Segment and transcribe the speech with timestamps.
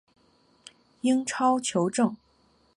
[1.01, 2.17] 英超球证